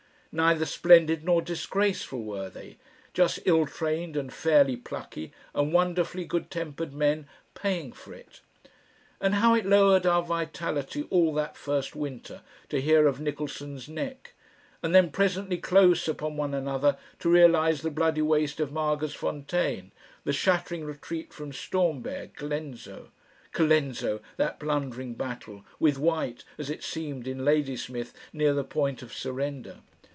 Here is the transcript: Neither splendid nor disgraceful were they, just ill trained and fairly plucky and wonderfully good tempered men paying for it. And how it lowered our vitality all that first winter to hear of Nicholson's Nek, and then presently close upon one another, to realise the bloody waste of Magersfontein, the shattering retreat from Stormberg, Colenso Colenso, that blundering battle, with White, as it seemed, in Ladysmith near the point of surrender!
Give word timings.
Neither 0.33 0.63
splendid 0.65 1.25
nor 1.25 1.41
disgraceful 1.41 2.23
were 2.23 2.49
they, 2.49 2.77
just 3.13 3.39
ill 3.43 3.65
trained 3.65 4.15
and 4.15 4.31
fairly 4.31 4.77
plucky 4.77 5.33
and 5.53 5.73
wonderfully 5.73 6.23
good 6.23 6.49
tempered 6.49 6.93
men 6.93 7.27
paying 7.53 7.91
for 7.91 8.13
it. 8.13 8.39
And 9.19 9.35
how 9.35 9.55
it 9.55 9.65
lowered 9.65 10.05
our 10.05 10.21
vitality 10.23 11.05
all 11.09 11.33
that 11.33 11.57
first 11.57 11.97
winter 11.97 12.43
to 12.69 12.79
hear 12.79 13.07
of 13.07 13.19
Nicholson's 13.19 13.89
Nek, 13.89 14.33
and 14.81 14.95
then 14.95 15.11
presently 15.11 15.57
close 15.57 16.07
upon 16.07 16.37
one 16.37 16.53
another, 16.53 16.95
to 17.19 17.27
realise 17.29 17.81
the 17.81 17.91
bloody 17.91 18.21
waste 18.21 18.61
of 18.61 18.71
Magersfontein, 18.71 19.91
the 20.23 20.31
shattering 20.31 20.85
retreat 20.85 21.33
from 21.33 21.51
Stormberg, 21.51 22.37
Colenso 22.37 23.09
Colenso, 23.51 24.21
that 24.37 24.59
blundering 24.61 25.13
battle, 25.13 25.65
with 25.77 25.97
White, 25.99 26.45
as 26.57 26.69
it 26.69 26.85
seemed, 26.85 27.27
in 27.27 27.43
Ladysmith 27.43 28.13
near 28.31 28.53
the 28.53 28.63
point 28.63 29.01
of 29.01 29.11
surrender! 29.11 29.79